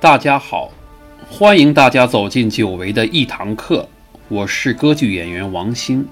[0.00, 0.70] 大家好，
[1.28, 3.88] 欢迎大家走进久违的一堂课。
[4.28, 6.06] 我是歌剧演员王鑫。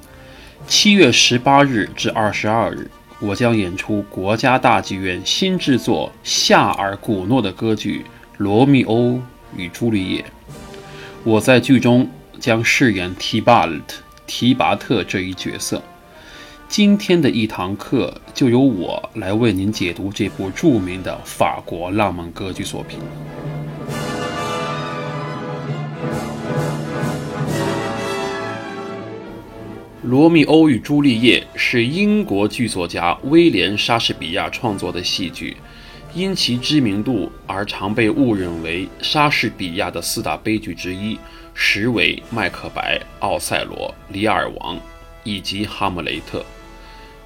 [0.66, 8.04] 七月十八日至二十二日，我将演出国家大剧院新制作夏尔·古诺的歌剧
[8.38, 9.20] 《罗密欧
[9.56, 10.22] 与朱丽叶》。
[11.22, 12.10] 我在剧中
[12.40, 13.72] 将饰演提巴特
[14.26, 15.80] 提巴特这一角色。
[16.68, 22.98] 今天的一堂课就由我来为您解读这部著名的法国浪漫歌剧作品。
[30.06, 35.56] 《罗密欧与朱丽叶》是英国剧作家威廉·莎士比亚创作的戏剧，
[36.14, 41.18] 因其知名度而常被误认为莎士比亚的四大悲剧之一，
[41.54, 44.76] 实为《麦克白》《奥赛罗》《李尔王》
[45.24, 46.38] 以及《哈姆雷特》。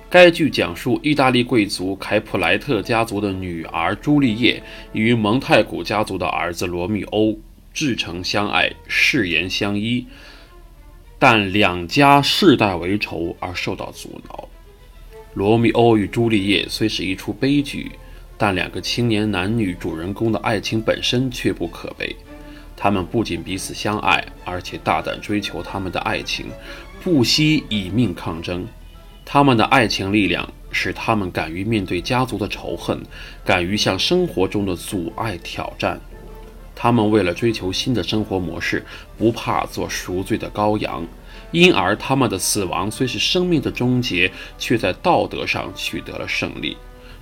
[0.08, 4.62] 该剧讲述意大利贵族凯普莱特家族的女儿朱丽叶
[4.94, 7.38] 与蒙太古家族的儿子罗密欧
[7.74, 10.06] 至诚相爱、誓言相依。
[11.20, 14.48] 但两家世代为仇而受到阻挠。
[15.34, 17.92] 《罗密欧与朱丽叶》虽是一出悲剧，
[18.38, 22.16] 但两个青年男女主人公的爱情本身却不可悲。
[22.74, 26.46] 他们不仅彼此相爱，而且大胆追求他们的爱情，
[27.04, 28.66] 不惜以命抗争。
[29.26, 32.98] 他们的爱情力量使他们敢于面对家族的仇恨，
[33.44, 36.00] 敢于向生活中的阻碍挑战。
[36.82, 38.82] 他们为了追求新的生活模式，
[39.18, 41.06] 不怕做赎罪的羔羊，
[41.50, 46.74] 因而他们的死亡虽是生命的终结，却在道德上取得了胜利，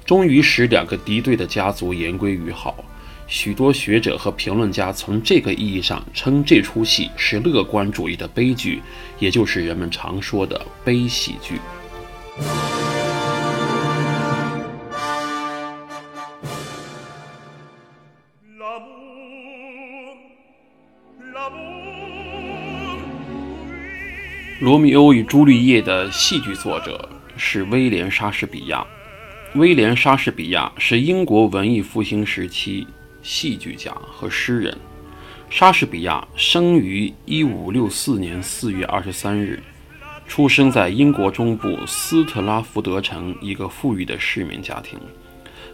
[0.06, 2.84] 终于使两个敌对的家族言归于好。
[3.26, 8.80] 许多学者和评论家从这个意义上称这出戏是乐观主义的悲剧，
[9.18, 11.56] 也就是人们常说的悲喜剧。
[24.60, 28.84] 《罗密欧与朱丽叶》的戏剧作者是威廉·莎士比亚。
[29.54, 32.84] 威廉·莎士比亚是英国文艺复兴时期
[33.22, 34.76] 戏剧家和诗人。
[35.48, 39.62] 莎士比亚生于1564年4月23日，
[40.26, 44.98] 出生在英国中部斯特拉福德城一个富裕的市民家庭。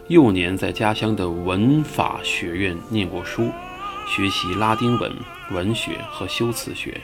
[0.09, 3.49] 幼年在家乡的文法学院念过书，
[4.07, 5.11] 学习拉丁文、
[5.49, 7.01] 文学和修辞学。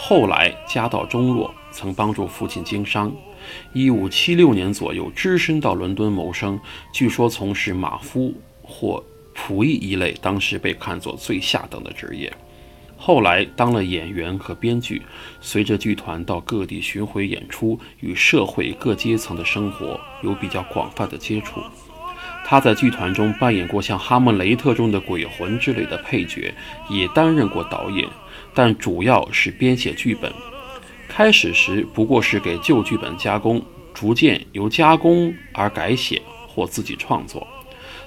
[0.00, 3.12] 后来家道中落，曾帮助父亲经商。
[3.72, 6.58] 一五七六年左右，只身到伦敦谋生，
[6.92, 8.32] 据说从事马夫
[8.62, 9.02] 或
[9.34, 12.32] 仆役一类，当时被看作最下等的职业。
[12.96, 15.02] 后来当了演员和编剧，
[15.40, 21.60] 随着剧团到各地巡回演出，与社会各阶层的生活有比较广泛的接触。
[22.46, 26.54] 他在剧团中扮演过像《哈姆雷特》中的鬼魂之类的配角，
[26.88, 28.08] 也担任过导演。
[28.58, 30.32] 但主要是编写剧本，
[31.08, 33.62] 开始时不过是给旧剧本加工，
[33.94, 37.46] 逐渐由加工而改写或自己创作。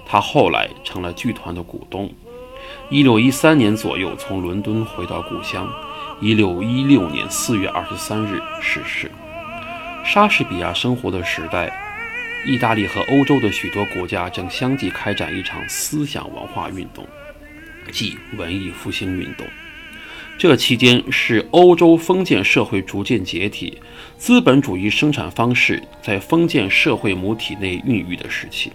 [0.05, 2.13] 他后来成了剧团的股东。
[2.89, 5.65] 一六一三年左右从伦敦回到故乡。
[6.19, 9.09] 一六一六年四月二十三日逝世。
[10.03, 11.71] 莎士比亚生活的时代，
[12.45, 17.07] 意大利和欧洲的许多国家正相继开展一场思想文化运动，
[17.89, 19.47] 即文艺复兴运动。
[20.41, 23.77] 这期间是欧洲封建社会逐渐解体，
[24.17, 28.71] 资本主义生产方式在封建社会母体内孕育的时期。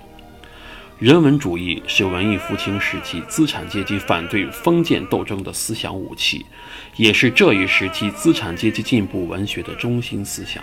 [1.00, 6.46] 人文主义是文艺复兴时期资产阶级反对封建斗争的思想武器，
[6.94, 10.62] 也是这一时期资产阶级进步文学的中心思想。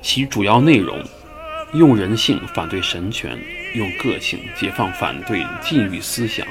[0.00, 1.02] 其主要内容
[1.72, 3.36] 用人性反对神权，
[3.74, 6.46] 用个性解放反对禁欲思想。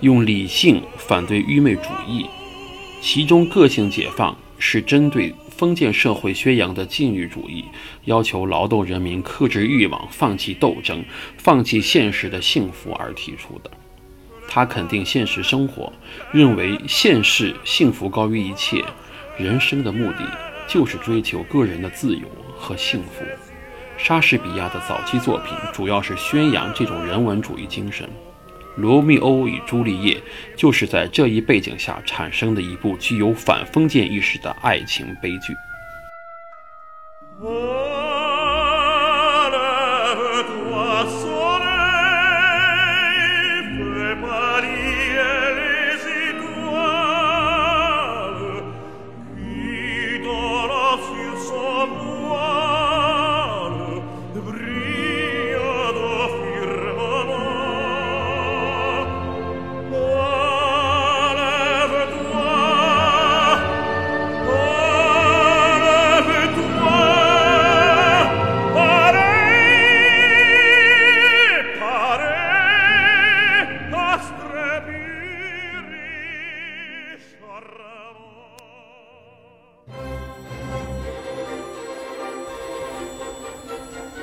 [0.00, 2.26] 用理性反对愚昧主义，
[3.00, 7.64] 其中个性解放是针对封建社会宣扬的禁欲主义，
[8.04, 11.02] 要求劳动人民克制欲望、放弃斗争、
[11.38, 13.70] 放弃现实的幸福而提出的。
[14.48, 15.92] 他肯定现实生活，
[16.30, 18.84] 认为现世幸福高于一切，
[19.38, 20.18] 人生的目的
[20.68, 23.24] 就是追求个人的自由和幸福。
[23.96, 28.06] 莎士比亚的早期作品主要是宣扬这种人文主义精神。
[28.76, 30.14] 《罗密欧与朱丽叶》
[30.56, 35.54] 就是在这一背景下产生的一部具有反封建意识的爱情悲剧。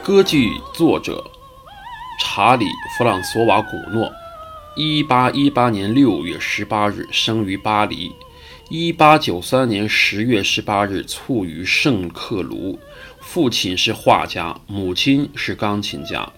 [0.04, 1.24] 歌剧作者
[2.20, 2.66] 查理·
[2.98, 4.12] 弗朗索瓦·古诺，
[4.76, 8.12] 一八一八年六月十八日生于巴黎，
[8.68, 12.78] 一八九三年十月十八日卒于圣克卢。
[13.22, 16.30] 父亲是画家，母亲是钢琴家。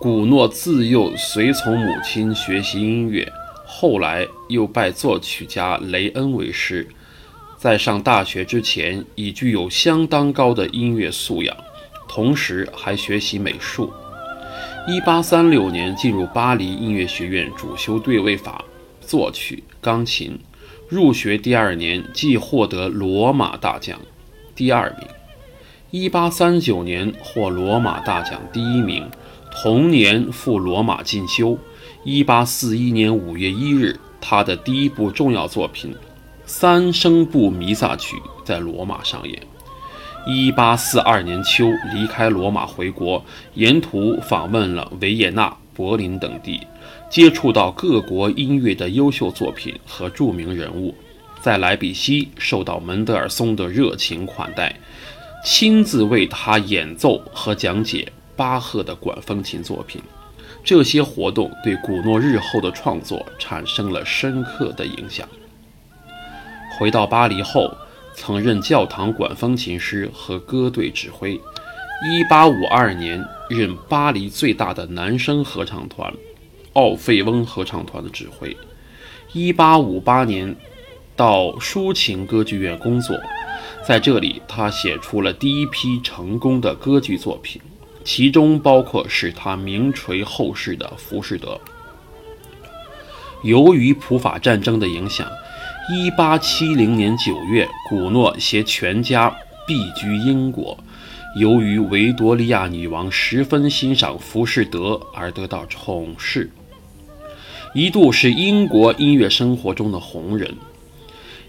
[0.00, 3.30] 古诺自幼随从母亲学习音乐，
[3.66, 6.88] 后来又拜作曲家雷恩为师。
[7.58, 11.54] 在上大学之前，已具有相当高的音乐素养，
[12.14, 13.92] 同时还学习美术。
[14.86, 18.64] 1836年进入巴黎音乐学院，主修对位法、
[19.00, 20.38] 作曲、钢琴。
[20.88, 23.98] 入学第二年即获得罗马大奖，
[24.54, 25.08] 第二名。
[25.90, 29.10] 一八三九年获罗马大奖第一名，
[29.50, 31.58] 同年赴罗马进修。
[32.04, 35.92] 一八四一年五月一日，他的第一部重要作品
[36.46, 39.42] 《三声部弥撒曲》在罗马上演。
[40.26, 43.22] 一八四二年秋，离开罗马回国，
[43.54, 46.66] 沿途访问了维也纳、柏林等地，
[47.10, 50.94] 接触到各国音乐的优秀作品和著名人物。
[51.42, 54.74] 在莱比锡，受到门德尔松的热情款待。
[55.44, 60.00] 亲自为他演奏和讲解巴赫的管风琴作品，
[60.64, 65.28] 这些活动对古诺日后的创作产生了深刻的影响。
[66.78, 67.70] 回到巴黎后，
[68.14, 71.40] 曾任教堂管风琴师和歌队指挥。
[72.30, 76.12] 1852年，任巴黎最大的男声合唱团——
[76.74, 78.56] 奥费翁合唱团的指挥。
[79.32, 80.56] 1858年，
[81.16, 83.18] 到抒情歌剧院工作。
[83.86, 87.60] 在这里，他写出了第一批成功的歌剧作品，
[88.02, 91.48] 其中包括使他名垂后世的《浮士德》。
[93.42, 95.30] 由于普法战争的影响
[95.90, 99.34] ，1870年9月，古诺携全家
[99.66, 100.78] 避居英国。
[101.36, 104.78] 由于维多利亚女王十分欣赏《浮士德》
[105.12, 106.50] 而得到宠视，
[107.74, 110.54] 一度是英国音乐生活中的红人。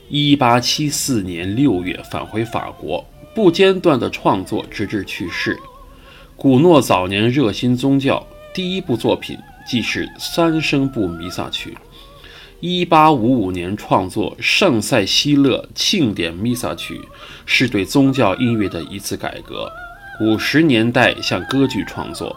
[0.09, 5.57] 一八七四年六月返回法国，不间断的创作直至去世。
[6.35, 9.37] 古诺早年热心宗教，第一部作品
[9.67, 11.77] 即是三声部弥撒曲。
[12.67, 16.99] 一八五五年创作圣塞西勒庆典弥撒曲，
[17.45, 19.71] 是对宗教音乐的一次改革。
[20.19, 22.35] 五十年代向歌剧创作，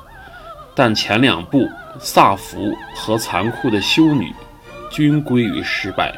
[0.74, 1.60] 但前两部
[1.98, 2.58] 《萨福》
[2.94, 4.26] 和《残酷的修女》
[4.94, 6.14] 均归于失败。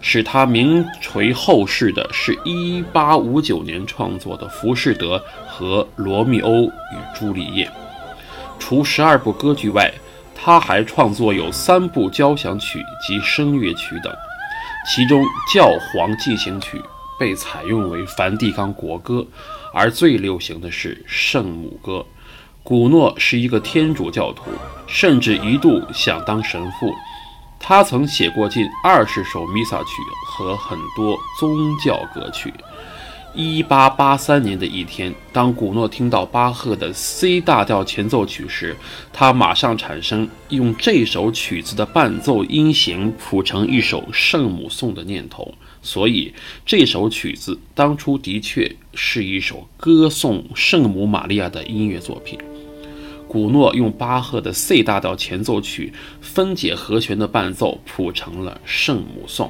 [0.00, 6.72] 使他名垂后世的是1859年创作的《浮士德》和《罗密欧与
[7.14, 7.66] 朱丽叶》。
[8.58, 9.92] 除十二部歌剧外，
[10.34, 14.12] 他还创作有三部交响曲及声乐曲等，
[14.86, 15.22] 其中
[15.54, 16.78] 《教皇进行曲》
[17.18, 19.24] 被采用为梵蒂冈国歌，
[19.72, 21.98] 而最流行的是《圣母歌》。
[22.64, 24.50] 古诺是一个天主教徒，
[24.86, 26.92] 甚至一度想当神父。
[27.58, 29.86] 他曾写过近二十首弥撒曲
[30.26, 32.52] 和很多宗教歌曲。
[33.34, 38.76] 一八八三年的一天，当古诺听到巴赫的 C 大调前奏曲时，
[39.10, 45.54] 他马上产生用这首曲子的伴奏音型谱成一首圣母颂的念头。
[45.80, 46.34] 所以，
[46.66, 52.38] 这首曲子当初的确是一首歌颂圣母玛利亚的音乐作品。
[53.26, 59.48] 古诺用巴赫的 C 大调前奏曲分解和弦的伴奏谱成了《圣母颂》，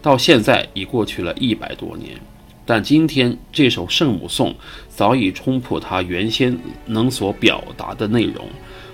[0.00, 2.20] 到现在已过去了一百多年，
[2.66, 4.50] 但今天这首《圣母颂》
[4.88, 8.44] 早已冲破他原先能所表达的内容，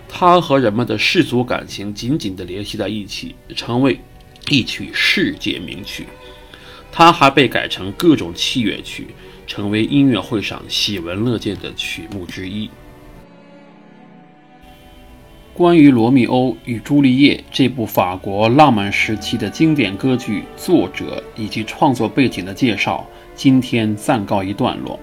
[0.06, 3.98] 它和人们的世俗感情紧紧地联系在一起，成为
[4.50, 6.06] 一曲世界名曲。
[6.92, 9.06] 它还被改成各种器乐曲，
[9.46, 12.68] 成为音乐会上喜闻乐见的曲目之一。
[15.54, 24.98] 关于《罗密欧与朱丽叶》这部法国浪漫时期的经典歌剧作者以及创作背景的介绍，今天暂告一段落。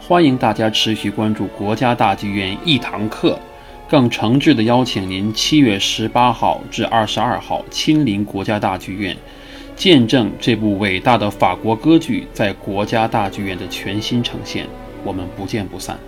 [0.00, 3.38] 欢迎大家持续关注国家大剧院一堂课，
[3.88, 9.16] 更诚挚地邀请您七月十八号至二十二号亲临国家大剧院，
[9.76, 14.66] 见证这部伟大的法国歌剧在国家大剧院的全新呈现。
[15.04, 15.98] 我们不见不散。